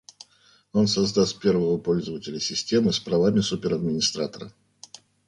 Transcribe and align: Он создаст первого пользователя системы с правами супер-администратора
Он 0.73 0.87
создаст 0.87 1.39
первого 1.39 1.77
пользователя 1.77 2.39
системы 2.39 2.91
с 2.91 2.97
правами 2.97 3.39
супер-администратора 3.41 4.51